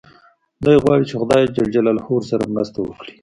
[0.63, 1.43] دی غواړي چې خدای
[2.09, 3.13] ورسره مرسته وکړي.